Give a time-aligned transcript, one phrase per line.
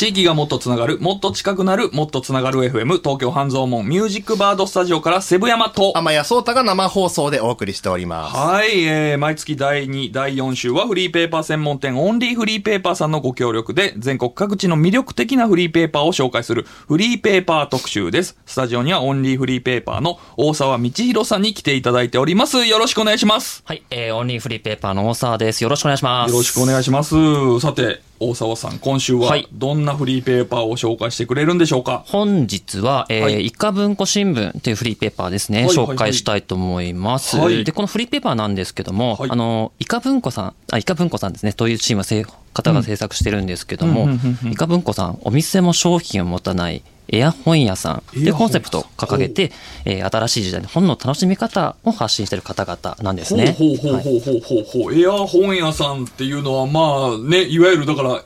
[0.00, 8.34] 地域がもっとつながる、もっと近くなる、もっとつながる FM、東京半蔵門ミュージックバードスタジオからセブ山と、天谷聡太が生放送でお送りしております。
[8.34, 18.38] はい、えー、毎月第2、第4週はフリーペーパー専門店オンリーフリーペーパーさんのご協力で全国各地の魅力的なフリーペーパーを紹介するフリーペーパー特集です。
[18.46, 22.64] スタジオにはオンリーフリーペーパーの大沢道弘さんに来ていただいております。
[22.64, 23.62] よろしくお願いします。
[23.66, 25.62] はい、えー、オンリーフリーペーパーの大沢です。
[25.62, 26.32] よろしくお願いします。
[26.32, 27.60] よろしくお願いします。
[27.60, 29.48] さて、大沢さん、今週ははい。
[29.50, 32.04] どんなフリーペーパーを紹介してくれるんでしょうか？
[32.06, 33.46] 本日は、えーはい。
[33.46, 35.86] イカ文庫新聞というフリーペーパーですね、はいはいはい。
[35.86, 37.38] 紹介したいと思います。
[37.38, 37.64] はい。
[37.64, 39.30] で、このフリーペーパーなんですけども、はい。
[39.30, 42.04] あの、イカ文庫さん、あ、イカ文庫さんですね、というチーム
[42.52, 44.52] 方が制作してるんですけども、うんうんうんうん。
[44.52, 46.82] イカ文庫さん、お店も商品を持たない
[47.12, 48.02] エア本屋さん。
[48.12, 49.52] というコンセプトを掲げて、
[49.84, 53.52] えー新しい時代の本の楽しみ方を発信している方々なんですね。
[53.58, 54.82] ほうほうほうはいほうほうほう。
[54.84, 58.22] ほう、エア本屋さんっていうのはまあねいわゆるだから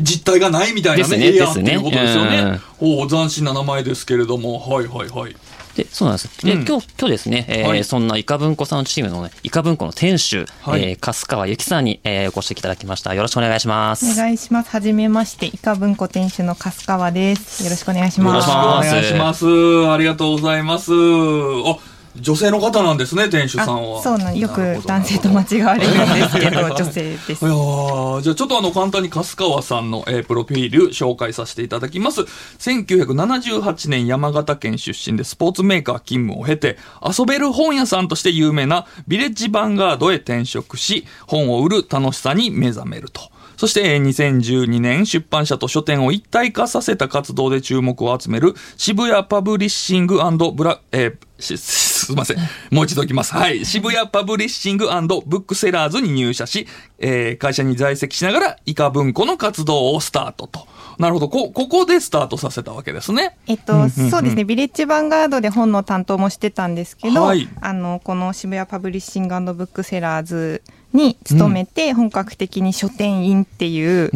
[0.00, 2.38] 実体がないみたいなねねエアっていうことですよね。
[2.38, 2.58] うん。
[2.98, 4.58] ほう斬新な名前ですけれども。
[4.58, 5.36] はいはいはい
[5.76, 6.44] でそうなんです。
[6.44, 13.14] で、うん今日、今日ですね、えーはいそんなイカ文庫さんチームのね、イカ文庫の店主、はいえー、粕川由紀さんに、えー、お越しいただきました。
[13.14, 14.12] よろしくお願いします。
[14.12, 14.70] お願いします。
[14.70, 17.64] はじめまして、イカ文庫店主の粕川です。
[17.64, 18.34] よろしくお願いします。
[18.34, 19.46] よろしくお願いします
[19.90, 27.34] ありがとうございますあ女性の方なんですね店主さんはあそうなんよく男性と間違われるんですけど、女性ですい。
[27.48, 32.22] やーじゃあちょっとあの簡単に粕川さんの、えープロフィール紹介させていただきます。
[32.22, 43.20] 1978年山形県出身でスポーツメーカー勤務を経て遊べる本屋さんとして有名なビレッジヴァンガードへ転職し本を売る楽しさに目覚めると。
[43.56, 50.18] そしてえー2012年出版社と書店を一体化させた活動で注目を集める渋谷パブリッシング
[50.54, 51.56] ブラ、えーし
[52.06, 52.38] すいません。
[52.70, 53.34] もう一度いきます。
[53.34, 53.64] はい。
[53.64, 56.66] 渋谷パブリッシングブックセラーズに入社し、
[56.98, 60.66] えー会社に在籍しながら、イカ文庫の活動をスタートと。
[60.98, 61.28] なるほど。
[61.28, 63.38] こ、ここでスタートさせたわけですね。
[63.46, 74.10] えっと、そうですね、ビレッジヴァンガードで本の担当もしてたんですけど、はいあの、この渋谷パブリッシングブックセラーズに勤めて、本格的に書店員っていう、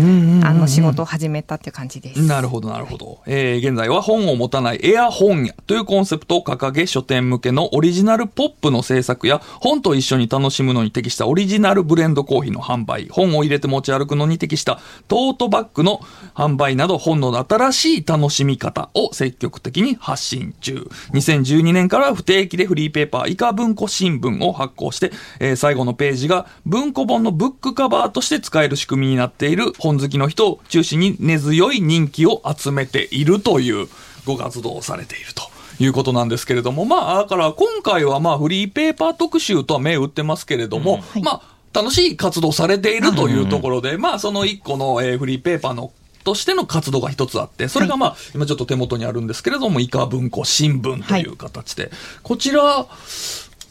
[0.44, 2.22] あの、仕事を始めたっていう感じです。
[2.22, 3.20] なるほど、なるほど。
[3.26, 16.00] えー現在は本を持たないエア本屋というコンセプトを掲げ、書店向けのオリジナルポップの制作や、本と一緒に楽しむのに適したオリジナルブレンドコーヒーの販売、本を入れて持ち歩くのに適したトートバッグの
[16.34, 20.88] 販売など、本の新しい楽しみ方を積極的に発信中。
[21.12, 33.88] 2012年からは不定期でフリーペーパー、以下文庫新聞を発行して、えー最後のページが文庫本のブックカバーとして使える仕組みになっている本好きの人を中心に根強い人気を集めているという
[34.24, 35.42] ご活動をされていると。
[35.80, 41.22] いうことなんですけれども、まあ、だから今回はまあフリーペーパー特集とは銘打ってますけれども、い。
[41.22, 41.42] まあ、
[41.72, 45.92] 楽しい活動されているというところで、まあ、その一個の、えーフリーペーパーの
[46.22, 51.90] としての活動が一つあって、それがまあ、今ちょっと手元にあるんですけれども、以下文庫新聞という形で、
[52.22, 52.86] こちら、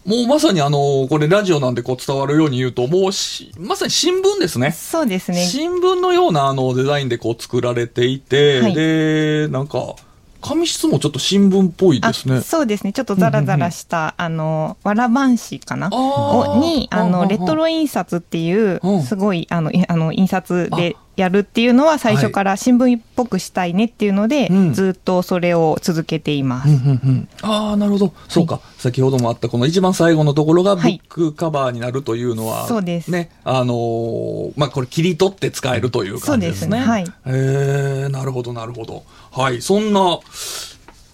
[0.05, 4.71] もうまさにあの、これラジオなんでこう伝わるように言うと、もうし、まさに新聞ですね。
[4.71, 5.45] そうですね。
[5.45, 9.95] 新聞のようなあのデザインでこう作られていて、はいで、なんか、
[10.41, 12.41] 紙質もちょっと新聞っぽいですねあ。
[12.41, 12.91] そうですね。
[12.91, 15.87] ちょっとザラザラした、あの、わらばんしかな？
[15.89, 26.69] をに、あの、レトロ印刷っていううん、すごい、あの、いあの印刷でやるっていうのは最初から新聞っぽくしたいねっていうので、うんずっとそれを続けています。
[26.69, 28.13] うんうんうんああ、なるほど。
[28.27, 28.61] そうか。
[28.77, 33.29] 先ほどもあった、この一番最後のところがブはいックカバーになるというのは、そうですね。
[33.43, 36.67] あのーまあ、これ切り取って使えるという感じですね。
[36.67, 39.03] そうですねはいえー、なるほど、なるほど。
[39.31, 39.61] はい。
[39.61, 40.19] そんな、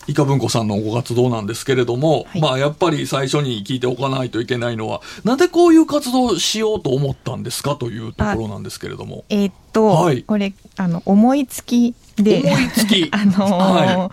[0.09, 2.41] イカ文庫さんのご活動なんですけれども、はい。
[2.41, 9.23] まあ、やっぱり最初に聞いておかないといけないのは、なんでこういう活動をしようと思ったんですかというところなんですけれども。
[9.29, 10.23] えーっと、はい。
[10.23, 13.07] これ、あの、思いつきで、思いつき。
[13.13, 14.11] あのーは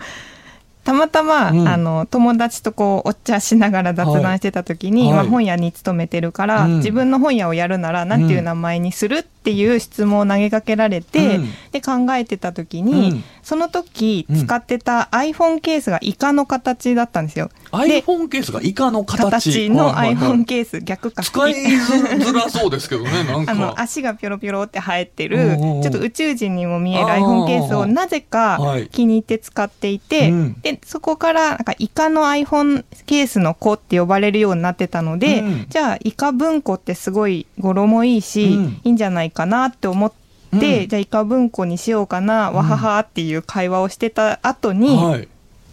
[0.83, 1.67] たまたま、うん。
[1.67, 5.13] あの友達とこうお茶しながら雑談してた時に、はい。
[5.15, 6.77] まあ、本屋に勤めてるから、うん。
[6.77, 11.49] 自分の本屋をやるなら何ていう名前にするっていう質問を投げかけられて、うん。
[11.71, 13.23] で考えてた時に、うん。
[13.43, 17.49] その時うん使ってた iPhone ケースがイカの形だったんですよ。
[17.71, 19.23] で iPhone ケースがイカの形。
[19.23, 20.39] 形のはいはいはい。
[20.39, 21.23] iPhone ケース逆か。
[21.23, 23.51] 使いづらそうですけどね、なんか。
[23.53, 28.89] あの足がピョロピョロって生えてうんるちょっと宇宙人にも見える iPhone ケースをなぜかはい。
[28.89, 30.61] 気に入って使っていて、うん。
[30.61, 35.65] でそこからなんかイカの iPhone ケースの子って呼ばれるようになってたので、うん。
[35.69, 38.81] じゃあイカ文庫ってすごい語呂もいいし、うん。
[38.83, 40.11] いいんじゃないかなって思っ
[40.59, 40.87] て、うん。
[40.87, 45.27] じゃあイカ文庫にしようかな、わははっていう会話をしてた後に、はい。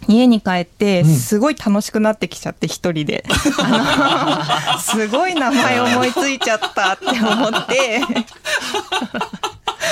[0.07, 1.15] 家に帰ってうん。
[1.15, 3.23] すごい楽しくなってきちゃって一人で、
[4.79, 8.01] すごい名前思いついちゃったって思って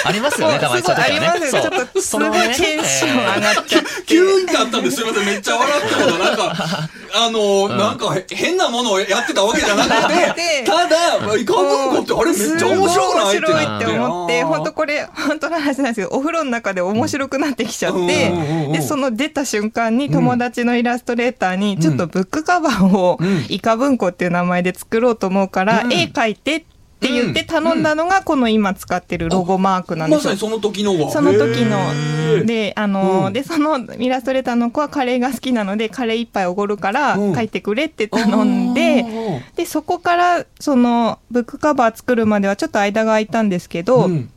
[0.06, 1.22] ありますよね、たまにそういう時はね。
[1.22, 1.72] すごいありますよそう。
[1.72, 3.88] ちょっとそのねすごいテンション上がっちゃって。
[4.06, 5.26] 急になったんですいません。
[5.26, 6.54] めっちゃ笑ったのが、なんか、
[7.16, 13.26] あの、なんかへ変なものをやってたわけじゃなくて、 でただ、イカ文庫ってあれめっちゃ面白くない。
[13.26, 18.34] 面白いって思って、本当これ、本当の話なんですけど、お風呂の中で面白くなってきちゃって
[18.72, 23.46] で、その出た瞬間に友達のイラストレーターに、ちょっとブックカバーをうん。
[23.50, 25.94] イカ文庫っていう名前で作ろうと思うから、うん。
[25.94, 26.73] 絵描いてって
[27.10, 30.18] 言って頼んだのが、この今使ってるロゴマークなんでよ。
[30.18, 30.40] ますさに。
[30.40, 31.10] その時のが。
[31.12, 33.34] その時へのー、で、あの、うん。
[33.34, 37.36] で、そのイラストレーターの子はカレーが好きなので、カレー一杯おごるからうん。
[37.36, 39.06] 書いてくれって頼んで、
[39.56, 44.30] で、そこから、その、ブックカバー作るまではちょっと間が空いたんですけど、うん。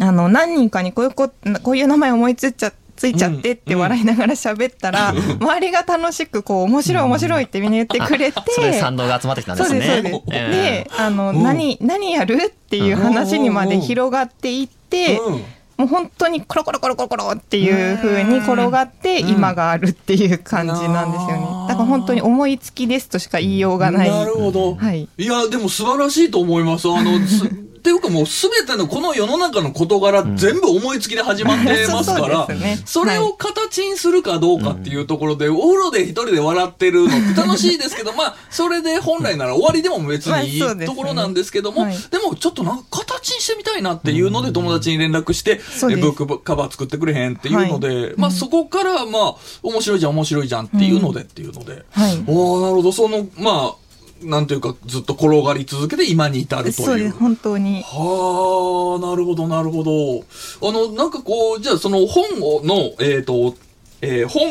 [0.00, 1.30] あの、何人かにこういうこ、
[1.62, 9.80] こういう名前思いついちゃついちゃってって笑いながら喋ったら、周りが楽しく、こう、面白い面白いってみんな言ってくれて、それで賛同が集まってきたんですね。
[9.80, 10.36] そうです、そうです。
[10.36, 15.44] ええで、あの、うん何、何やるっていう話にまで広がっていって、うん
[15.78, 21.66] もう本当にコロコロコロコロコロっていう風に転がってうん今があるっていう感じなんですよね。
[21.66, 24.10] だから本当に思いつきですとしか言いようがない。
[24.10, 24.74] なるほど。
[24.74, 26.88] はいいや、でも素晴らしいと思います。
[26.88, 27.50] あの、す
[27.82, 32.46] っていうかもうすべてのこの世の中の事柄、全部思いつきで始まってますから、
[32.86, 41.96] それを形にするかどうかっていうところで、お風呂で一人で笑ってるのって楽しいですけど、まあ、それで本来なら終わりでも別にいいところなんですけども、はい。
[42.12, 52.22] でもちょっとなんか形にしてみたいなっていうので友達に連絡して、ブックカバー作ってくれへんっていうので、まあそこからまあ、面白いじゃん面白いじゃんっていうのでっていうので、はい。
[52.28, 53.81] おーなるほど、その、まあ、
[54.24, 56.72] なんていうか、ずっと転がり続けて今に至るという。
[56.74, 57.82] そうです、本当に。
[57.82, 60.24] はあ、なるほど、なるほど。
[60.68, 63.54] あの、なんかこう、じゃあその本をの、えっ、と、
[64.00, 64.42] えー本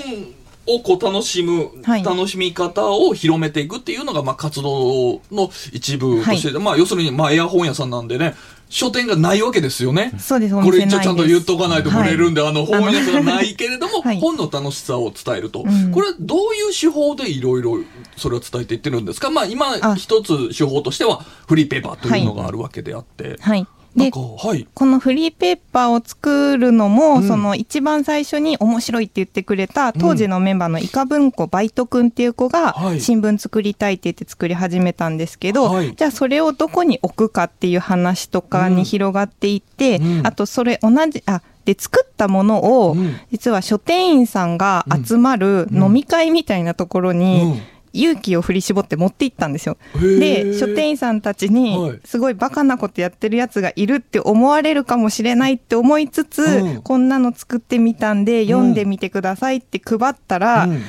[0.68, 2.04] をこう楽しむ、はい。
[2.04, 8.36] 楽しみ方を広めていくっていうのが、まあ活動の一部として、まあ要するに、まあエア本屋さんなんでね、
[8.70, 10.14] 書店がないわけですよね。
[10.18, 14.20] そうです、おこれ一応ちゃんと言っとかないとブレるんで、あの本屋さんがないけれども、はい。
[14.20, 15.64] 本の楽しさを伝えると。
[15.66, 15.92] うん。
[15.92, 17.80] これどういう手法でいろいろ
[18.16, 19.30] それを伝えていってるんですか？
[19.30, 19.96] まあ今あ。
[19.96, 21.18] 一つ手法としては
[21.48, 23.36] フリーペーパーというのがあるわけであって。
[23.42, 23.68] はい。
[23.96, 24.68] ではい。
[24.74, 27.28] このフリーペーパーを作るのも、うん。
[27.28, 33.02] その一番最初に面白いって言ってくれた当時のメンバーのイカ文庫バイトくんっていう子がはい。
[33.02, 35.94] 新聞作りたいって言って作り始めたんですけど、はい。
[35.94, 40.28] じゃあそれをどこに置くかっていう話とかに広がっていって、うん。
[40.28, 43.16] あとそれ同じ、あ、で作ったものを、うん。
[43.32, 47.62] 実は書店員さんが集まる飲み会みたいなところに、うん
[47.94, 49.78] 勇気を振り絞って持って行ったんですよ。
[49.96, 51.54] で、書店員さんたちはい。
[51.54, 56.82] に、すごいバカなことやってるやつがいるって思われるかもしれないって思いつつ、うん。
[56.82, 60.82] こんなの作ってみたんで、読んでみてくださいって配ったら、うん。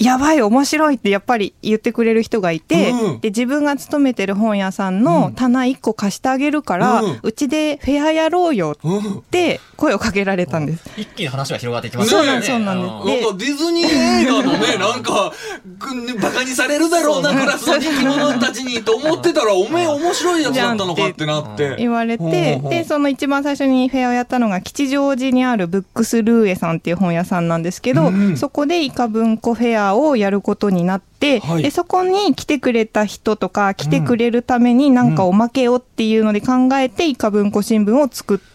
[0.00, 3.20] やばい、面白いってやっぱり言ってくれる人がいて、うん。
[3.20, 9.18] で、自分が勤めてる本屋さんの棚1個貸してあげるから、ううんちでフェアやろうようん。
[9.18, 10.90] って声をかけられたんです。
[10.98, 13.22] 一気に話が広がっていきますそうなんですそうなんです。
[13.22, 15.32] なんかディズニー映画のね、なんか、
[15.78, 21.76] ぐバカにされるだろうな、クラスの生き物たちにと思ってたら、おめえ面白いやつだったのかってなって。
[21.78, 31.62] 言われて、で、その一番最初にフェアをやったのが吉祥寺にあるブックスルーエさんっていう本屋さんなんですけど、うんそこでイカ文庫フェアをやることになって、はい。
[31.62, 38.50] で、そこに来てくれた人とか来てくれるためになんかおまけをっていうので考えて、イカ文庫新聞を作って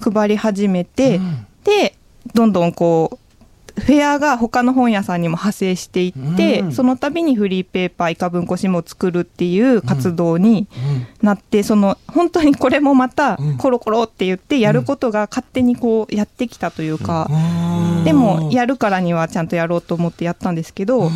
[0.00, 1.20] 配り始めて、
[1.64, 1.96] で、
[2.34, 3.18] どんどんこう、
[3.76, 6.72] フェアが他の本屋さんにも派生していって、うん。
[6.72, 10.68] その度にフリーペーパーイカ文庫新聞を作るっていう活動に
[11.22, 13.58] なって、その本当にこれもまたうん。
[13.58, 18.04] コロコロって言ってやることが勝手にこうやってきたというか、うん。
[18.04, 21.10] でもやるからにはちゃんとやろうと思ってやったんですけど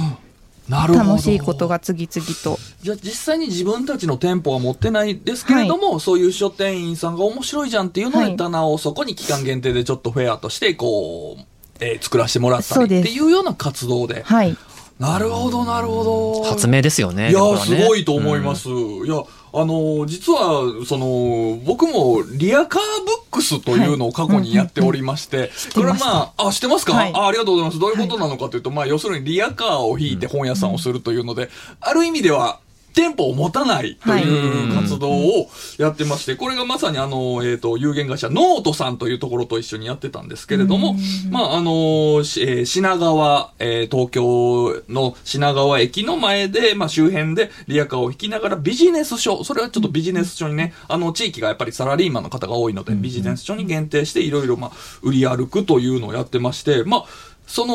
[0.69, 2.59] 楽しいことが次々と。
[2.83, 11.43] じゃあ実際に自分たちの店舗は持ってないですけれども、そういう書店員さんが面白いじゃんっていうので、はい棚をそこに期間限定でちょっとフェアとして、こう、
[11.81, 14.23] えー作らせてもらったりっていうような活動で。
[14.23, 14.57] はい。
[14.99, 16.43] なるほど、なるほど。
[16.45, 17.31] 発明ですよね。
[17.31, 18.69] いやねすごいと思います。
[18.69, 18.73] い
[19.09, 19.23] や、
[19.53, 27.13] あのー実は、その、僕もリアカーブックスというのを過去にやっておりまして、これはまあ、あ、知ってますか、はい。
[27.15, 27.79] あありがとうございます。
[27.79, 31.49] どういうことなのかというと、まあ、要するにリアカーを引いて本屋さんをするというので、
[31.81, 32.61] ある意味では、
[32.99, 40.97] 店舗を持たないという活動をやってまして、これがまさにあの、えっ、と、有限会社ノートさんというところと一緒にやってたんですけれども、
[41.31, 54.71] まあ、あの、しえー品川、えー東京の品川駅の前で、まあ、周辺でリアカーを引きながらビジネス書、それはちょっとビジネス書にね、あの、地域がやっぱりサラリーマンの方が多いので、ビジネス書に限定していろいろ、まあ、
[55.03, 57.05] 売り歩くというのをやってまして、まあ、
[57.47, 57.75] その、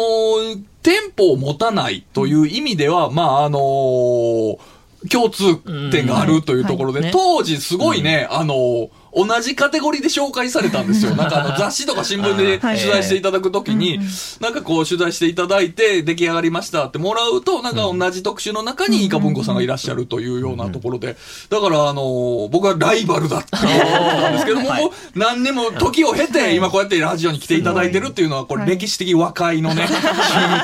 [0.84, 3.60] 店舗を持たないという意味では、まあ、あの
[5.12, 5.58] 共通
[5.92, 11.16] 点があるというところで、当時すごいね、あの同じカテゴリーで紹介されたんですよ。
[11.16, 12.78] なんかあの雑誌とか新聞で はい。
[12.78, 14.00] 取材していただくときに、
[14.42, 21.16] なんかこう取材していただいて出来上がりましたってもらうと、なんか同じ特集の中にイカ文庫さんがいらっしゃるというようなところで、
[21.50, 28.72] だからあの、僕はライバルだって思ったんですけども、もう何年も時を経て、今こうやってラジオに来ていただいてるっていうのは、これはい。
[28.72, 30.00] 歴史的和解のね、瞬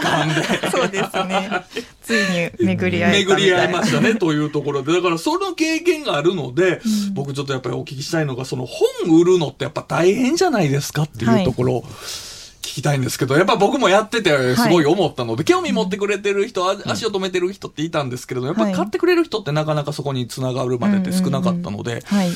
[0.01, 0.43] 間で。
[0.71, 1.65] そうですね。
[2.09, 3.45] ついに巡り合えた巡。
[3.45, 4.91] り合いましたねというところで。
[4.91, 6.81] だからその経験があるので、
[7.13, 22.29] 僕ちょっとやっぱりお聞きしたいのがその本売るのってやっぱ大変じゃないですかっていうところを聞きたいんですけどやっぱ僕もやっててすごい思ったので、興味持ってくれてる人あ足を止めてる人っていたんですけれどやっぱり買ってくれる人ってなかなかそこにつながるまでって少なかったので、はい。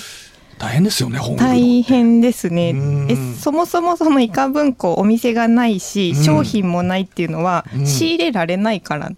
[0.59, 1.35] 大変ですよね本。
[1.35, 2.75] 大変ですね。
[3.39, 6.23] そもそもそのイカ文庫お店がないし、うん。
[6.23, 7.87] 商品もないっていうのはうん。
[7.87, 9.11] 仕入れられないから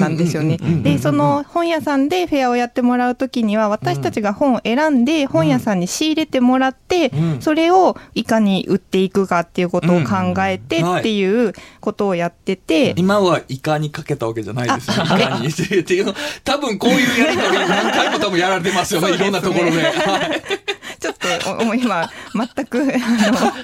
[0.00, 0.58] なんですよね。
[0.82, 14.96] で、その本屋さんでフェアをやってもらうときには、私たちが本を選んで本屋さんに仕入れてもらってうん、それをいかに売っていくかっていうことを考えてっていうことをやってて、今はイカにかけたわけじゃないですね。
[15.04, 19.82] イカにっていうの、多分こういうやりとり何回も多分やられてますよね、いろんなところで。
[19.82, 20.42] はい。
[20.98, 23.56] ちょっと今全くあの考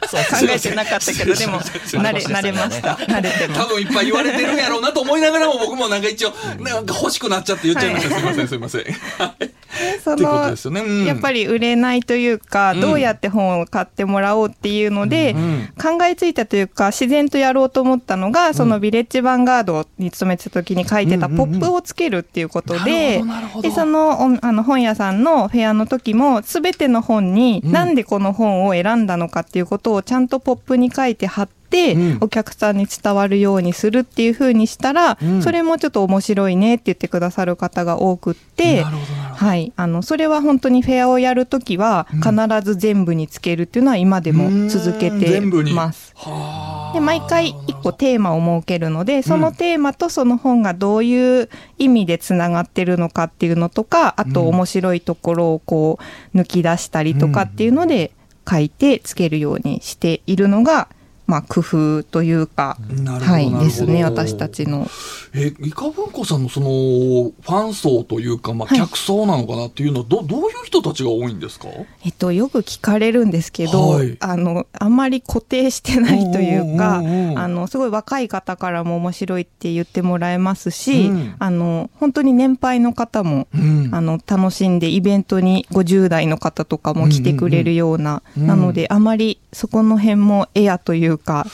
[0.48, 2.94] えてなかったけどでも慣れ慣れました。
[2.94, 8.16] 慣れて多分いっぱい言われてるんやろうなと思いながらも僕もなんか一応、なんか欲しくなっちゃって言っちゃいました。
[8.16, 8.82] すいません、すいません。
[8.82, 9.50] はい。
[10.02, 10.80] そのね。
[10.80, 11.04] うん。
[11.04, 12.80] やっぱり売れないというか、うん。
[12.80, 21.52] どうやって本を買ってもらおうっていうので、うん考えついたというか、自然とやろうと思ったのが、そのビレッジヴァンガードに勤めてた時に書いてたうんうんうん。
[21.52, 23.68] ポップをつけるっていうことでほどなるほ、ど。
[23.68, 27.72] で、そのおあの本屋さんのフェアの時も、すべての本に、うん。
[27.72, 31.61] なんでこの本を選んだのかっていうことをちゃんとポップに書いて貼って、うん
[32.20, 35.42] お客さんに伝わるようにするっていう風にしたら、うん。
[35.42, 42.20] それもちょっと面白いねって言ってくださる方が多くって、はい、あのそれは本当にフェアをやるときはうん。
[42.20, 45.40] 必ず全部につけるっていうのは今でも続けうんて
[45.72, 46.12] ます。
[46.16, 51.48] はあで毎回一個テーマを設けるのでそのテーマとその本がどういう
[51.78, 55.98] 意味でつながってるのかっていうのとかあとうん面白いところをこ
[56.34, 58.12] う抜き出したりとかっていうので
[58.48, 60.88] 書いてつけるようにしているのが、
[61.26, 62.76] まあ、工夫というか、
[63.20, 64.88] はい、ですね私たちの。
[65.34, 68.78] え、イカ文庫さんのその、ファン層というか、まあ、はい。
[68.78, 71.68] 客層なのかなっていうのは、ど、どういう人たちが多いんですか？
[72.04, 74.16] えっと、よく聞かれるんですけど、はい。
[74.20, 81.34] あの、あんまり固定してないというか、あの、すごい若い方からも面白いって言ってもらえますし、うん。
[81.38, 83.88] あの、本当に年配の方も、うん。
[83.92, 91.46] あの、楽しんで、イベントに50代の方とかも来てくれるような、なので、あまりそこの辺もエアというか、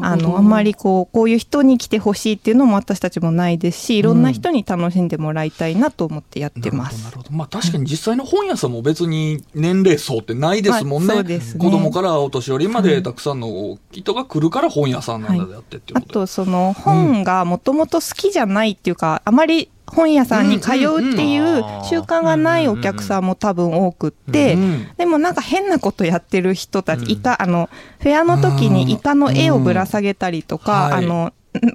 [0.00, 7.04] あの、あんまりこう、こういう人に来てほしいっていうのも私たちもないですし、いろんな人に楽しんでもらいたいなと思ってやってます。
[7.04, 7.32] なるほどなるほど。
[7.32, 11.08] まあ確かに実際の本屋さんも別に年齢層ってないですもんね。
[11.08, 16.12] はいそうですね子供からお年寄りまでたくさんの人が来るから本屋さんなんだであってっていうあことで。
[16.14, 27.10] とその本がもともと好きじゃないっていうか、あまり本屋さんに通うっていう習慣がないお客さんも多分多くって、うんでもなんか変なことやってる人たち、うん。
[27.10, 27.68] イカ、あの、
[28.00, 31.32] フェアの時にイカの絵をぶら下げたりとか、あの、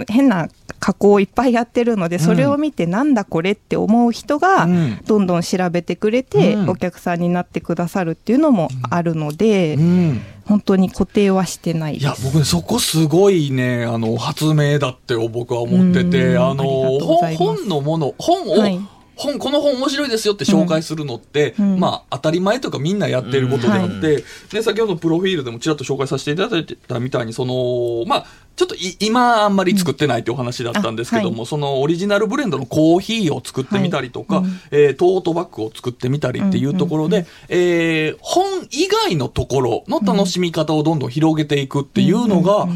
[0.10, 0.50] 変な
[0.80, 6.70] 加工をいっぱいやってるので、それを見てなんだこれって思う人がうん、どんどん調べてくれて、うん。
[6.70, 11.98] お客さんになってくださるっていうのもあるので、うん本当に固定はしてない。
[11.98, 16.44] いや、僕ね、そこすごいね、あの、発明だって僕は思ってて、うん。
[16.44, 18.80] あの本、本のもの、本を、はい。
[19.16, 21.74] 本、この本面白いですよって紹介するのって、うん。
[21.74, 21.80] うん。
[21.80, 28.26] まあ、当たり前というかみんなやってることであって、で、先ほどのプロフィールでもちらっと紹介させていただいてたみたいに、その、まあ、
[28.60, 31.42] ちょっとい今あんまり作ってないってお話だったんですけども、うん。
[31.44, 34.44] あそのオリジナルブレンドのコーヒーを作ってみたりとか、はい。
[34.44, 34.60] うん。
[34.72, 42.68] えートートバッグを作ってみたりっていうところで、えー本以外のところの楽しみ方をどんどん広げていくっていうのが、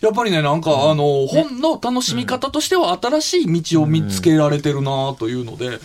[0.00, 5.78] やっぱりね、なんか、あの、本の楽しみ方としては新しい道を見つけられてるなというので、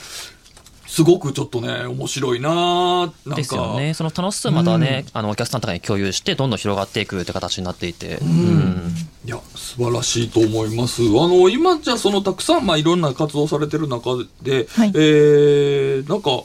[0.91, 3.35] すごくちょっとね、面白いななんか。
[3.37, 3.93] ですよね。
[3.93, 8.17] その楽しさをまたね、あの、お客さんとかに共有して、どんどん広がっていくって形になっていて。
[8.17, 8.93] うん。
[9.23, 11.01] いや、素晴らしいと思います。
[11.01, 14.91] あの、今じゃそのたくさん、まあ、いろんな活動されてる中で、はい。
[14.93, 16.43] えー、なんか、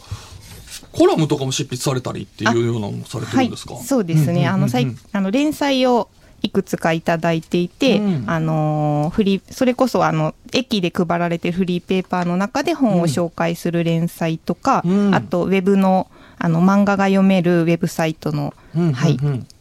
[0.93, 6.09] コラムとかも執筆されたりっていうようなのもされてるんですか、はい、そうですね、あの最あの連載を
[6.43, 8.25] いくつかいただいていて、うん。
[8.27, 19.17] あのーフリーそれこそあの駅で配られてるフリーペーパーの中で本を紹介する連載とか、うんあとウェブのあの漫画が読めるウェブサイトの、うんはい。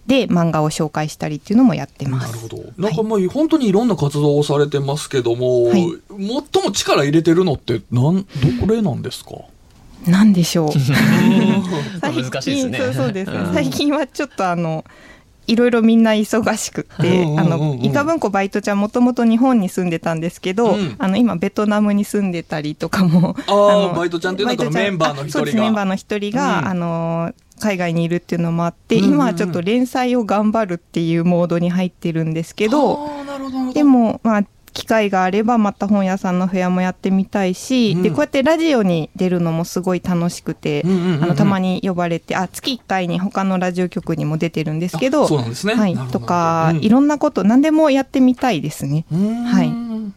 [0.06, 2.28] で漫画を紹介したりっていうのもやってます。
[2.28, 2.64] なるほど。
[2.78, 5.88] なんかもう本当にいろんな活動をされてますけども、はい。
[6.10, 8.26] 最も力入れてるのってなん、
[8.62, 9.32] どれなんですか？
[10.06, 10.70] なんでしょう。
[12.02, 12.78] 難しいですね。
[12.78, 13.38] 最近そうそうですね。
[13.38, 13.54] うん。
[13.54, 14.86] 最近はちょっとあの
[15.48, 20.96] いろいろみんな忙しくって、あのイカ文庫バイトちゃんもともと日本に住んでたんですけど、うん。
[20.98, 25.42] あの今ベトナムに住んでたりとかもあバイトちゃんっていうのはメンバーの一人が。
[25.42, 26.68] あそうですメンバーの一人が、うん。
[26.68, 33.10] あの海外にいるっていうのもあって、今はちょっと連載を頑張るっていうモードに入ってるんですけど。
[33.74, 34.44] でもまあ
[34.76, 38.04] 機会があればまた本屋さんのフェアもやってみたいし、うん。
[38.04, 41.24] でこうやってラジオに出るのもすごい楽しくて、うんうんうんうん。
[41.24, 45.76] あのたまに呼ばれてあ月1回に他のラジオ局にも出てるんですけどあそうなんですね。
[45.76, 45.96] はい。
[45.96, 46.84] とか、うん。
[46.84, 49.06] いろんなこと何でもやってみたいですね。
[49.10, 49.68] はい。
[49.68, 50.14] うん。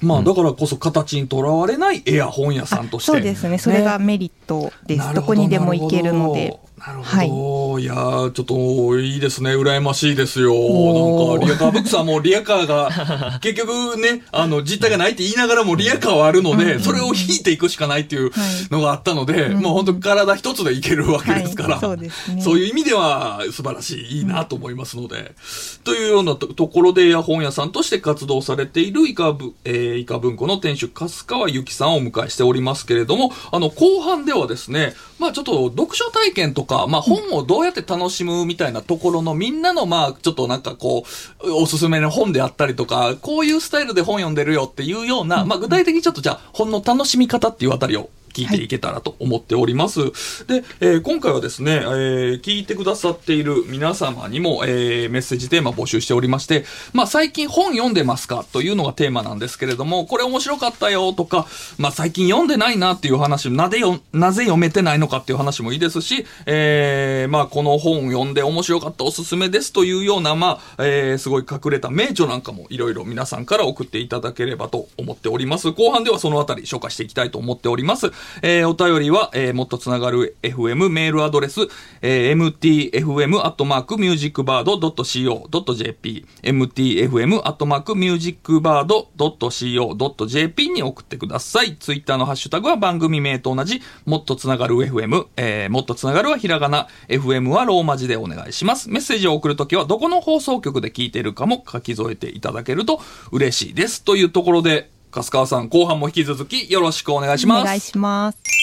[0.00, 3.12] まあだからこそ形にとらわれないエア本屋さんとして。
[3.12, 3.58] そうですね。
[3.58, 6.58] それがメリットです、なるほどこにでも行けるので。
[6.78, 7.78] なるほど。
[7.78, 9.56] い、やーちょっといいですね。
[9.56, 10.52] 羨ましいですよ。
[10.52, 18.30] なんか、リアカーブックさんもリアカーが、 結局ね、あの、実態がないって言いながらもリアカーはあるので、それを引いていくしかないっていう
[18.70, 21.80] のがあったので、もう本当体一つでいけるわけですから、はい。
[21.80, 22.42] そうですね。
[22.42, 25.34] そういう意味では素晴らしい、いいなと思いますので、
[25.84, 41.04] というようなとところで、本屋さんとして活動されているイカブ、えー、イカ文庫の店主、粕川由紀さんをお迎えしておりますけれども、あの、後半ではですね、まあちょっと読書体験とか、まあ本をどうやって楽しむみたいなところのみんなのまあちょっとなんかこ
[41.42, 50.00] う、おすすめの本であったりとか、こういうスタイルで本読んでるよっていうような、まあ具体的にちょっとじゃあ本の楽しみ方っていうあたりを聞いていけたらと思っております。
[50.46, 61.46] で、えー今回はですね、えー聞いてくださっている皆様にも、えーメッセージテーマ募集しておりまして、まあ最近本読んでますかというのがテーマなんですけれども、これ面白かったよとか、
[61.78, 75.72] まあ最近読んでないなっていう話、なぜよ、なぜ読めてないのかっていう話もいいですし、えーまあこの本読んで面白かったおすすめですというような、まあ、えーすごい隠れた名著なんかもいろいろ皆さんから送っていただければと思っております。
[75.72, 78.12] 後半ではそのあたり紹介していきたいと思っております。
[78.42, 81.60] えーお便りは、えーもっとつながる FM メールアドレス、
[82.02, 91.76] えー mtfm アットマークミュージックバード .co.jp mtfm アットマークミュージックバード .co.jp に送ってください。
[91.76, 98.88] ツイッターのハッシュタグは番組名と同じ、もっとつながる FM、えーもっとつながるはひらがな、FM はローマ字でお願いします。
[98.90, 103.00] メッセージを送るときはどこの放送局で聞いているかも書き添えていただけると
[103.32, 104.02] 嬉しいです。
[104.02, 107.62] というところで、粕川さん、後半も引き続きよろしくお願いします。
[107.62, 108.57] お願いします。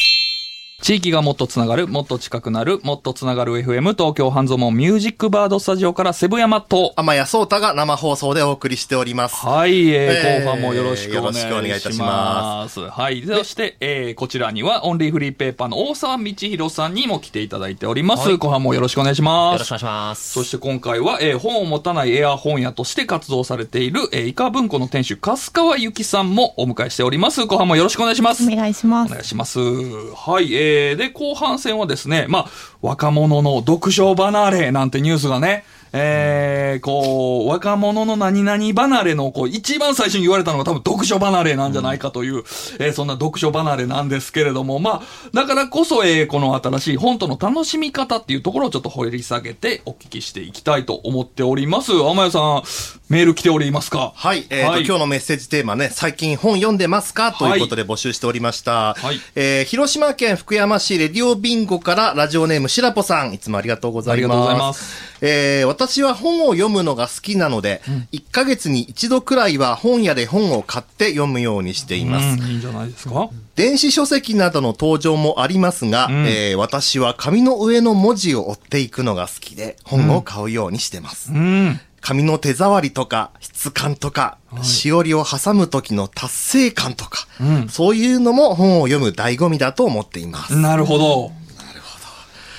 [0.82, 9.36] 地域がもっとつながる、もっと近くなる、もっとつながる FM 東京半蔵門ミュージックバードスタジオからセブ山と、天谷聡太が生放送でお送りしております。
[9.36, 12.06] はい、えーえー後半もよろしくお願いしよろしくお願いいたしま。
[12.06, 13.26] ますはい。
[13.26, 18.28] そして、えーこちらにはオンリーフリーペーパーの大沢道弘さんにも来ていただいております。
[18.28, 19.54] はい後半もよろしくお願いします。
[19.54, 20.34] よろしくお願いします。
[20.34, 27.46] そして今回は、えー本を持たないエア本屋として活動されている、えー、イカ文庫の店主、粕川由紀さんもお迎えしております。
[27.46, 28.46] 後半もよろしくお願いします。
[28.46, 29.60] お願いしますお願いします。
[29.60, 30.54] はい。
[30.54, 30.65] えー、
[30.98, 32.50] で、後半戦はですね、まあ、
[32.82, 42.40] 若者の読書離れなんてニュースがね、えー、こう、若者の何々離れの、こう、一番最初に言われたのが多分読書離れなんじゃないかという、
[42.80, 51.94] えーそんな読書離れなんですけれども、まあ、だからこそ、えーこの新しい本との楽しみ方っていうところをちょっと掘り下げてお聞きしていきたいと思っております。
[51.94, 52.64] 天谷さん、
[53.10, 54.12] メール来ておりますか？
[54.16, 54.46] はい。
[54.50, 57.32] えーとはい今日のメッセージテーマね、最近本読んでますか？
[57.32, 58.96] ということで募集しておりました。
[58.96, 64.16] はいえー広島県福山市レディオビンゴからラジオネームしらぽさん、いつもありがとうございます。
[64.16, 72.42] ありがとうございますえー私は本を読むのが好きなので、1ヶ月に一度くらいは本屋で本を買って読むようにしています。
[72.42, 73.30] うん、いいんじゃないですか？
[73.56, 81.32] 電子書籍などの登場もありますが、んえー私は紙の上の文字を追っていくのが好きで、本を買うようにしてます。
[81.32, 81.80] うん。
[82.02, 90.54] 紙の手触りとか質感とか、しおりを挟む時の達成感とか、うんそういうのも本を読む醍醐味だと思っています。
[90.54, 91.32] やっなるほど。
[91.58, 91.98] なるほ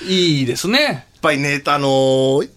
[0.04, 0.10] ど。
[0.10, 1.06] いいですね。
[1.22, 2.50] ぱりね、あのー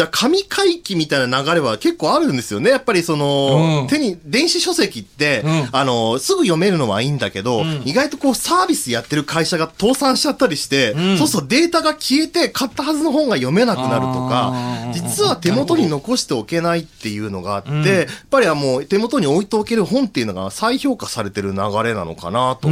[0.00, 2.70] だ紙回帰みたいな流れは結構あるんですよね。
[2.70, 3.86] やっぱりその、うん。
[3.88, 5.68] 手に、電子書籍って、うん。
[5.72, 7.82] あのーすぐ読めるのはいいんだけど、ん。
[7.84, 11.18] 意外とこうサービスやってる会社が倒産しちゃったりして、ん。
[11.18, 14.52] そうするとデータが消えて買ったはずの本が読めなくなるとか
[14.92, 17.84] 実は手元に残しておけないっていうのがあって、うん。
[17.84, 22.68] やっぱりはもう手元に置いておける本っていうのが再評価されてる流れなのかなと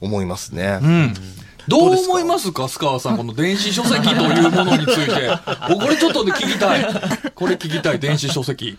[0.00, 0.80] 思いますね。
[1.76, 1.90] うん。
[1.90, 5.30] どう思いますか、須川さん、この電子書籍というものについて。
[5.68, 6.84] 僕、これちょっとね、聞きたい。
[7.34, 8.78] これ聞きたい、電子書籍。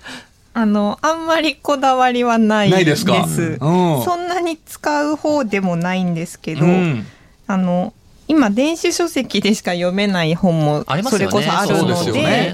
[0.54, 3.06] あの、あんまりこだわりはないないです。
[3.06, 3.66] ですか？
[3.66, 7.08] うんそんなに使う方でもないんですけど、うん
[7.48, 7.94] あの、
[8.28, 11.28] 今、電子書籍でしか読めない本もありますよね。
[11.28, 12.54] それこそあるので、ね。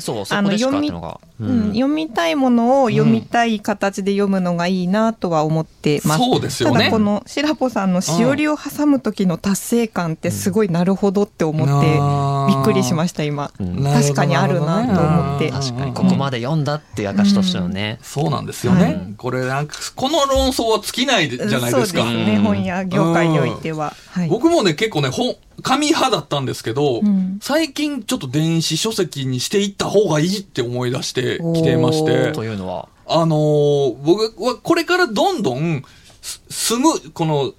[1.40, 6.24] 読みたいものを読みたい形で読むのがいいなとは思ってます。
[6.24, 6.78] そうですよね。
[6.78, 12.48] ただこのしらぽさんのしおりを挟む時の達成感ってすごいなるほどって思ってうん。
[12.48, 13.52] びっくりしました今。
[13.62, 13.84] ん。
[13.84, 15.52] 確かにあるなと思って。
[15.52, 18.84] 確かにここまで読んだって証としてのね、そうなんですよね。
[18.84, 19.14] はい。
[19.16, 21.70] これなんか、この論争は尽きないじゃないですか。
[21.70, 23.94] そうですね、本屋業界においては。
[24.10, 24.28] はい。
[24.30, 27.39] 僕もね、結構ね、本、紙派だったんですけど、ん。
[27.41, 32.89] 最近ちょっと電子書籍にしていった方がいいって思い出してきてまして、というのは？
[33.08, 35.84] あのー僕はこれからどんどん、
[36.22, 37.54] す住む、この、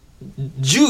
[0.61, 0.80] 住、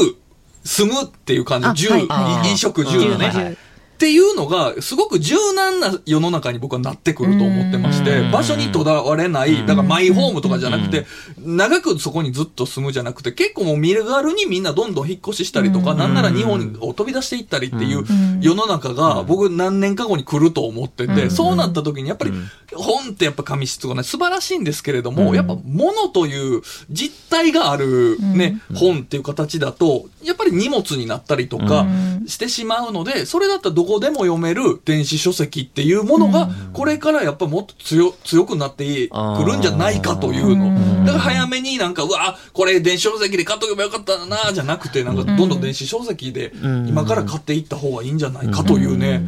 [0.63, 1.87] 住むっていう感じ。
[1.87, 3.57] 住、はい飲食住のね、
[3.99, 8.31] っていうのが、すごく柔軟な世の中に僕はなってくると思ってましてう、ん。
[8.31, 11.05] 場所にとらわれない、だからマイホームとかじゃなくて、
[11.37, 18.05] 長くそこにずっと住むじゃなくて、結構もう見る軽にみんなどんどん引っ越ししたりとか、なんなら日本を飛び出していったりっていう
[18.39, 22.31] 世の中が、僕何年か後に来ると思ってて、そうなった時にやっぱり、
[22.73, 31.85] 本ってやっぱ紙質がね、素晴らしいんですけれども、やっぱ物という実体があるね、本っていう形だと、やっぱり荷物になったりとか
[32.27, 41.05] してしまうので、それだったらどこでも読める電子書籍っていうものが、これからやっぱもっと強強くなってくるんじゃないかというの。
[41.05, 46.51] だから早めになんか、うわ、これ電子書籍で買っとけばよかったな、じゃなくて、なんかどんどん電子書籍で
[46.87, 49.23] 今から買っていった方がいいんじゃないかというね、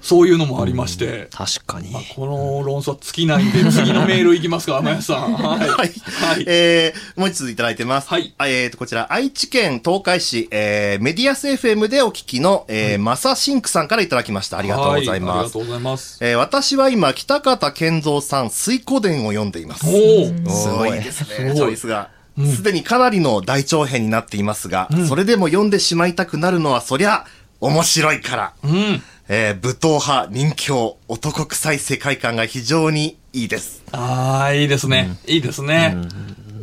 [0.00, 1.28] そういうのもありまして。
[1.32, 5.32] 確かにまあこの論争は尽きないんで、次のメールいきますか、天谷さん。
[5.34, 5.58] はい。
[5.58, 5.68] はい。
[5.68, 6.44] はい。
[6.46, 8.08] えー、もう一ついただいてます。
[8.08, 14.58] はいあえーと、こちら、愛知県東海市、えー、メディアス FM でお聞きの、えー、マサシンクさんからいただきました。
[14.58, 15.44] ありがとうございはあります。
[15.46, 16.18] がとうございます。
[16.20, 19.84] えー、私は今、北方健三さん、水湖伝を読んでいます。
[19.86, 20.50] おお。
[20.50, 22.10] すごいいですすね、ごいチョイスが。
[22.54, 27.26] すでにかなりの大長編になっていますが、それでも読んでしまいたくなるのは、そりゃ、
[27.60, 28.52] 面白いから。
[28.62, 29.02] うん。
[29.30, 33.82] えー、武闘派、人狂、男臭い世界観が非常にいいです。
[33.92, 35.18] ああ、いいですね。
[35.26, 35.96] いいですね。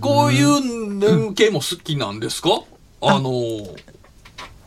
[0.01, 2.49] こういう連系も好きなんですか？
[3.01, 3.75] あのー、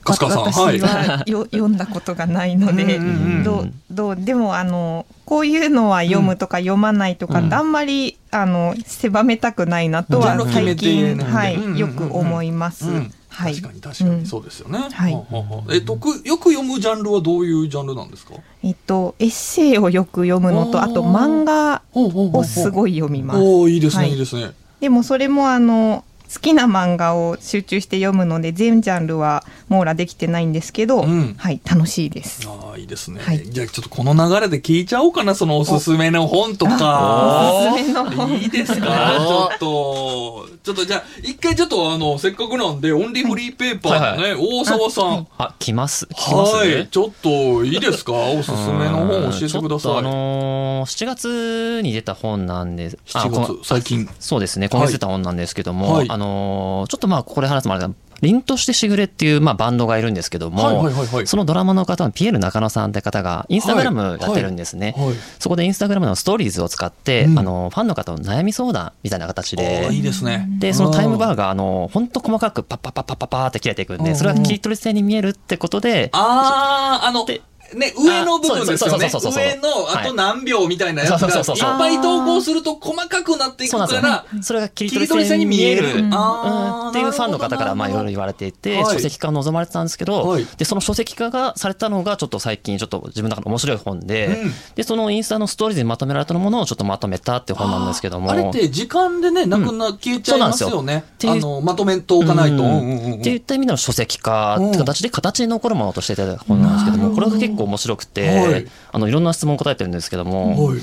[0.04, 0.42] かすかさん。
[0.44, 0.82] はい私。
[0.82, 12.88] はよ読んだことがないので、うんうんうんどうどうでもあのこういうのは読むとか読まないとかってあんまり、あの狭めたくないなとは最近、はいうんうんうんよく思います。
[12.88, 14.78] うんはい、確かに確かに、そうですよね。
[14.90, 15.12] はい。
[15.12, 15.74] はあはあはあ。
[15.74, 18.34] え、得、よく読むジャンルはどういうジャンルなんですか？
[18.64, 23.40] えっとエッセイをよく読むのとあと漫画をすいごい読みます。
[23.40, 24.10] おーいいですね、はい。
[24.10, 24.52] いいですね。
[24.80, 32.46] でもそれもあの好きな漫画を集中して読むので全ジャンルは網羅できてないんですけど、うんはい楽しいです。
[32.46, 33.20] ああ、いいですね。
[33.22, 37.50] はいじゃあちょっとこの流れで聞いちゃおうかな、そのおすすめの本とか。
[37.72, 38.86] おすすめの本いいですか？
[39.18, 45.26] ちょっと、ちょっとじゃあ、一回ちょっとあの、せっかくなんで、オンリーフリーペーパーのね、大沢さん。
[45.38, 46.88] あ来ます来ますはい。
[46.90, 48.12] ちょっと、いいですか？
[48.12, 50.02] おすすめの本教えてください。
[50.02, 52.98] のー7月に出た本なんです。
[53.14, 54.08] あ7こ月、最近。
[54.20, 64.94] そうですね、今月出た本なんですけども、はいあのーちょっとまあ、ここで話すもあれだ凛としてしぐれっていう、まあ、バンドがいるんですけども、はいはいはいはいそのドラマの方のピエール中野さんって方が、インスタグラムやってるんですね。
[64.96, 70.48] はいはいそこでインスタグラムのストーリーズを使って、うんあの、ファンの方の悩み相談みたいな形あであ、いいですね。
[70.58, 71.34] で、そのタイムバーー。
[71.36, 77.40] が、あの、本当細かくパッパッパッパッパッパーって切れていくんで、それが切り取り線に見えるってことで、ああ、あの、で
[77.74, 79.10] ね、上の部分ですよね。
[79.12, 81.44] 上の、あと何秒みたいなやつが、いっ
[81.78, 84.24] ぱい投稿すると細かくなっていくから、。
[84.40, 85.88] それが切り取り線に見える。
[85.88, 88.94] っていうファンの方からまあいろいろ言われていて、はい。
[88.94, 90.46] 書籍化を望まれてたんですけど、はい。
[90.56, 94.52] で、その書籍化がされたのがちょっと最近ちょっと自分の中で面白い本で、うん。
[94.74, 98.30] で、そのインスタのストーリーズにまとめられたものをちょっとまとめたって本なんですけども。
[98.30, 101.04] あれって時間でね、なくな、消えちゃいますよね。
[101.24, 102.64] あの、まとめておかないと。
[102.64, 110.80] っていった意味での書籍化って形で形に残るものとしていただいた本なんですけども、これが結構面白くて、はいあの、いろんな質問を答えてるんですけども、はい。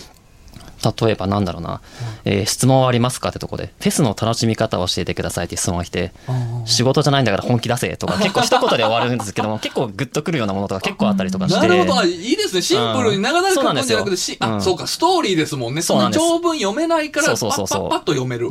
[1.00, 1.82] 例えばなんだろうな、
[2.26, 6.12] えー質問はありますかってとこで、フェスの楽しみ方を教えてくださいって質問が来て、
[6.65, 11.60] 仕事じゃないんだから本気出せとか、 結構一言で終わるんですけども、結構グッとくるようなものとか結構あったりとかして。
[11.60, 12.00] なるほど。
[12.00, 12.62] あいいですね。
[12.62, 13.86] シンプルに長々書くん。
[13.86, 14.62] じゃなくて、しあ、うん。
[14.62, 15.82] そうか、ストーリーですもんね。
[15.82, 16.19] そうなです。
[16.19, 17.88] 長文読めないから、パそうそうそうそう。
[17.88, 18.50] ッパッパッと読める。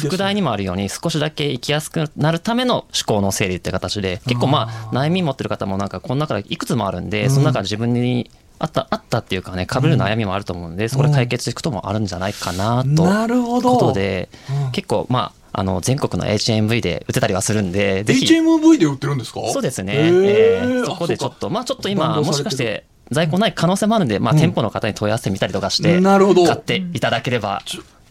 [0.00, 8.30] 副題にもあるように少しだけ生きやすくなるための思考の整理って形で結構まあ悩み持ってる方もなんかこの中でいくつもあるんでその中で自分に
[8.64, 13.70] あったあったっていうかね被る悩みもあると思うんでそこで解決していくこともあるんじゃないかなとなるほど。
[13.72, 14.28] ことで
[14.72, 18.24] 結構まああの全国の HMV で打てたりはするんでぜひ。
[18.26, 19.40] HMV で売ってるんですか？
[19.52, 26.44] そうですね、えーそこでちょっあとまあちょっとバ今もしかして在庫ない可能性もあるんでまあ店舗の方に問い合わせてみたりとかしてなるほど。
[26.46, 27.62] 買っていただければ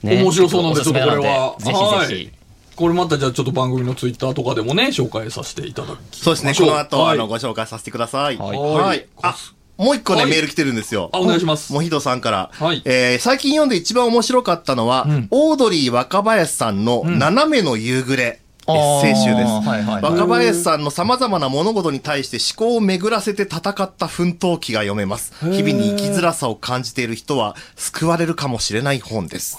[0.03, 1.55] 面白そうなんで、ちょっとこれは。
[1.59, 2.07] ぜひぜはい。
[2.15, 2.29] ひ。
[2.75, 7.15] これまたじゃあちょっと番組のツイッターとかでもね、紹介させていただきそうですね、この後、はい。
[7.15, 8.37] あの、ご紹介させてください。
[8.37, 8.57] はい。
[8.57, 9.05] はい。
[9.21, 9.35] あ、
[9.77, 11.09] もう一個ね、はいメール来てるんですよ。
[11.13, 12.49] あお願いしますモヒトさんから。
[12.53, 18.39] はいえー最近読んで一番面白かったのは、んオードリー若林さんの斜めの夕暮れ。
[18.65, 19.45] エッセイ集です。
[19.45, 25.33] はいはい若林さんの様々な物事に対して思考を巡らせて戦った奮闘記が読めます。
[25.51, 29.57] 日々に生きづらさを感じている人は救われるかもしれない本です。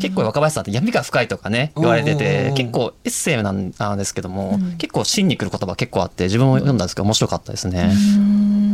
[0.00, 7.92] 結構若林さんって闇が深いとかね言われてて結構エッセイなんですけども、結構芯にくる言葉結構あって自分も読んだんですけど面白かったですね。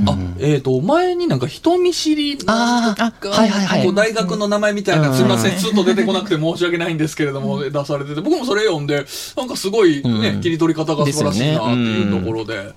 [0.06, 3.84] あ、えっ、と、前になんか人見知りのはいはいはい。
[3.84, 5.14] こう大学の名前みたいな、うん。
[5.14, 9.04] すみません、スッと出てこなくて申し訳ないんですけれども、出されてて、僕もそれ読んで、
[9.36, 10.40] なんかすごいね、うん。
[10.40, 12.72] 切り取り方が素晴らしいなっていうところで、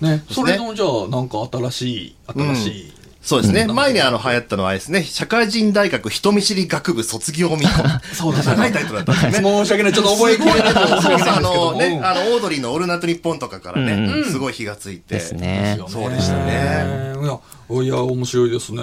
[0.00, 2.92] ね、それのじゃあ、なんか新しい、新しい、
[3.26, 3.66] そうですね。
[3.66, 9.48] 前にあの流行ったのはあれですね、社会人大学人見知り学部卒業見込 そうだ長いタイトルだったんですね。
[9.50, 11.72] 申し訳ない、ちょっと覚えきれないと申しあの。
[11.72, 15.16] ね、あの、オードリーのオールナイトニッポンとかからね、うんすごい火がついて。
[15.16, 15.76] ですね。
[15.88, 17.14] そうでしたね。
[17.20, 17.36] いや、
[17.68, 18.82] いや、面白いですね。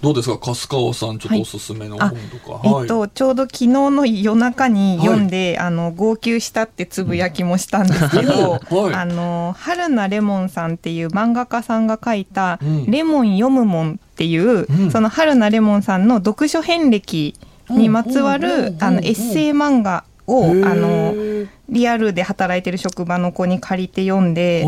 [0.00, 2.60] どうですか、粕川さん、ちょっとおすすめの本とか？
[2.82, 8.94] えっと、ちょうど昨日の夜中に読んで、あの号泣したってつぶやきもしたんですけど、はい。
[8.94, 14.90] あの春名レモンさんっていう漫画家さんが書いたうん「レモン読むもん」っていう、うん。
[14.90, 17.34] その春名レモンさんの読書遍歴
[17.68, 18.44] にまつわうん。
[18.44, 18.50] うん。
[18.50, 18.64] うん。
[18.64, 18.70] うん。
[18.70, 21.14] るあのエッセイ漫画をあの
[21.68, 24.64] リアルで働いてる職場の子に借りて読んで、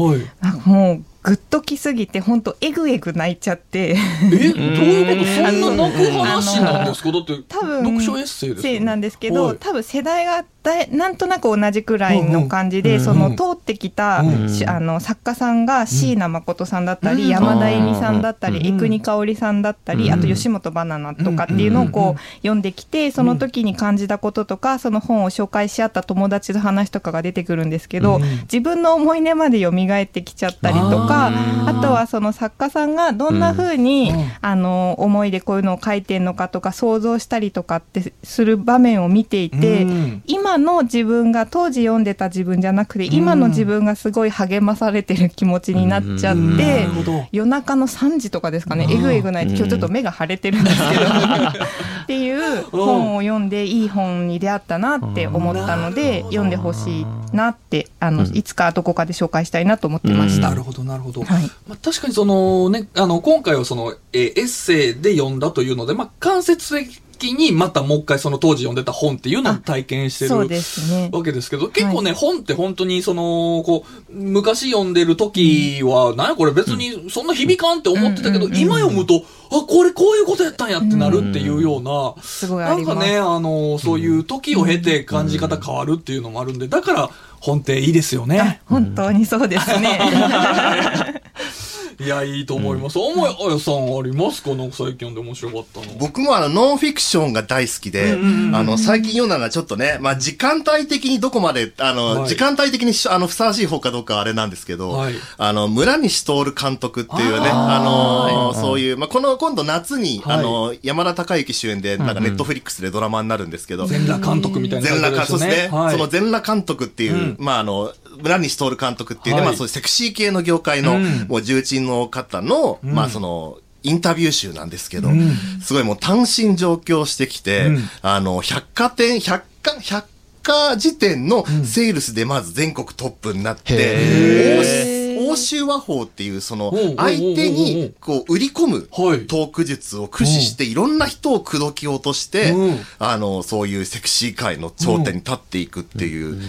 [0.67, 3.91] もうグッときすぎて本当エグエグ泣いちゃって。
[3.91, 5.27] え、どういうこと？
[5.27, 7.13] そんな泣く話なんですか？
[7.13, 8.81] だって、多分読書エッセイですよね。
[8.81, 9.57] なんですけど、はい。
[9.59, 14.49] 多分世代がだいなんとなく同じくらいの感じで、うんその通ってきた、うん。
[14.49, 17.29] しあの作家さんが椎名誠さんだったり、うん。
[17.31, 18.77] 山田恵美さんだったり、うん。
[18.77, 20.13] 江国香織さんだったり、うん。
[20.13, 28.23] あと吉本バナナとかっていうのをこう読んできてその時に感じたこととかその本を紹介し合った友達の話とかが出てくるんですけど、うん。
[28.43, 31.33] 自分の思い出まで蘇ってきちゃったりとか
[31.67, 34.31] あとはその作家さんがどんな風に、うん。
[34.41, 46.87] あの思いでこういうのを書いてんのかとか想像したりとかってする場面を見ていて、うん今の自分が当時読んでた自分じゃなくて今の自分がすごい励まされてる気持ちになっちゃって、
[47.33, 51.05] 夜中の3時とかですかねえぐえぐない今日ちょっと目が腫れてるんですけど
[52.05, 60.51] っていう本を読んでいい本に出会ったなって思ったので読んでほしいなってあのいつかどこかで紹介したいなと思ってました。
[60.51, 61.23] なるほど、なるほど。
[61.23, 61.45] はい。
[61.67, 82.95] まあ、確かにそのね、あの、今回はその、えーエッセイで読んだというので、まあ、間接的にまたもう一回その当時読んでた本っていうのを体験してるねわけですけど、結構ね、本って本当にその、こう、昔読んでる時は、なんやこれ別にそんな響かんって思ってたけど、今読むと、あ、これこういうことやったんやってなるっていうような、すごいあります。
[82.95, 88.63] なんかね、あの、そういう時を経て感じ方変わるっていうのもあるんで、だから本っていいですよね。
[88.67, 90.01] 本当にそうですね。
[92.03, 92.99] いや、いいと思います。
[92.99, 94.51] おもあやさんありますか？
[94.55, 95.99] なんか最近読んで面白かったの。
[95.99, 98.17] 僕もあの、ノンフィクションが大好きで、あ
[98.63, 102.29] の、最近読んだのがちょっとね、まあ、時間帯的にどこまで、あの、はい。
[102.29, 105.15] 時間帯的にしあの、ふさわしい方かどうかはあれなんですけど、はい。
[105.39, 110.39] あの、村西徹監督っていうね、あの、そういう、まあ、この、今度夏に、はい。
[110.39, 115.77] あの、山田孝之主演で、なんかネットフリックスでドラマになるんですけど、全裸監督みたいな全裸監督ですね。
[115.77, 115.93] はい。
[115.93, 117.37] その全裸監督っていう、うん。
[117.39, 119.51] まああの、村西徹監督っていうね、はい。
[119.51, 121.27] まあそういうセクシー系の業界の、うん。
[121.29, 122.95] もう重鎮の方の、うん。
[122.95, 125.37] まあその、インタビュー集なんですけど、うん。
[125.61, 127.79] すごいもう単身上京してきて、うん。
[128.03, 130.07] あの、百貨店、百貨、百
[130.43, 139.27] 貨時点のセールスでまず全国トップになって、へ欧欧州和法っていうその相手にこう売り込むはい。
[139.27, 146.41] トーク術を駆使していろんな人を口説き落としてうん、あの、そういうセクシー界の頂点に立っていくっていう、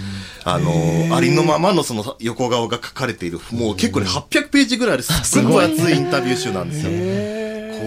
[0.43, 6.91] あの、ありのままのその横顔が書かれている、もう結構ね、800ページぐらいで すっごい分厚いインタビュー集なんですよ。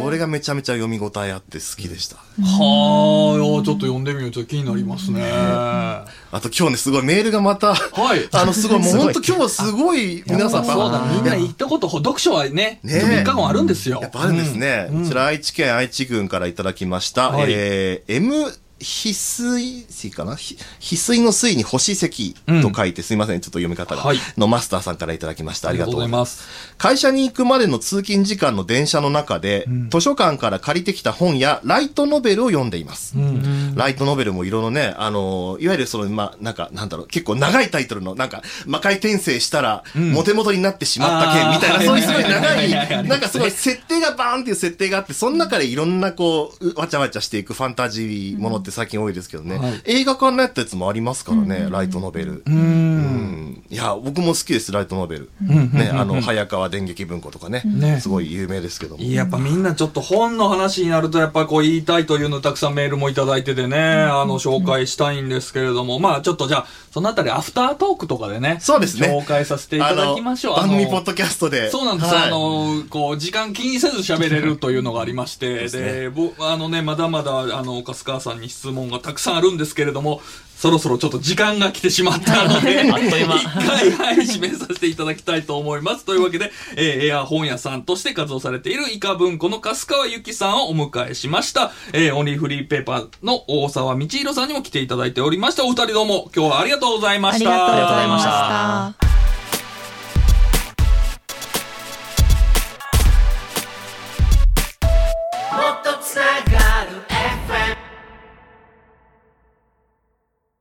[0.03, 2.17] これがめちゃめちゃ読み応えあって好きでした。
[2.17, 4.31] はあ、ちょっと読んでみよう。
[4.31, 5.23] ちょっと気になりますね。
[5.25, 8.29] あと今日ね、すごいメールがまた、はい。
[8.33, 14.01] あの、すごい、もう本当今日すごい、皆さん、そうだ、みんなや行ったこと、読書はね、ね3日間あるんですよ。
[14.03, 14.89] やっぱあるんですね。
[14.91, 17.31] うんこちら愛知県愛知郡からいただきました。
[17.31, 20.37] はいえー、M、翡翠水かな？
[20.37, 25.69] ひ翡翠の水に星石と書いて、すいません、ちょっと読み方が、はいのマスターさんからいただきました。
[25.71, 26.43] ありがとうございます。
[26.43, 26.77] す。
[26.77, 33.17] 会社に行くまでの通勤時間の電車の中で、ん図書館から借りてきた本やライトノベルを読んでいます。
[33.17, 33.75] うん。
[33.75, 42.71] ライトノベルも色のね、あのーいわゆるその、まあ、なんか、なんだろう、結構長いタイトルの、なんか、魔界転生したら、んモテモテになってしまった件みたいな、そういうすごい長 はい
[43.07, 52.43] なんかすごい設定がバーンっていう設定があって、その中でいろんなこう、うわちゃわちゃしていくファンタジーものって最近多いですけどね、はい映画化になったやつもありますからね、ライトノベル。
[52.47, 53.46] うん。
[53.77, 55.31] いや、僕も好きです、ライトノベル。
[55.43, 57.61] んね、あの、早川電撃文庫とかね。
[57.67, 59.05] ねすごい有名ですけども。
[59.05, 70.57] やっぱみんなちょっと本の話になるとやっぱこう言いたいというのたくさんメールもいただいててね、あの紹介したいんですけれども、まあちょっとじゃあそのあたりアフタートークとかでね、そうですね紹介させていただきましょう。
[70.57, 71.69] 番組ポッドキャストで。
[71.71, 80.23] そうなんです、はいあの、こう、時間気にせず喋れるというのがありまして、すで、ぼあのね、まだまだ、あの、粕川さんに質問がたくさんあるんですけれども、
[80.57, 86.05] そろそろちょっと時間が来てしまったので、 あっという間一回、はい、締めさせていただきたいと思います。
[86.05, 91.73] というわけで、えーエア本屋さんとして活動されているイカ文庫の粕川由紀さんをお迎えしました。
[91.93, 95.65] えーオンリーフリーペーパーの大沢道弘さんにも来ていただいておりました。
[95.65, 97.51] お二人どうも今日はありがとうございました。
[97.51, 99.06] ありがとうございました。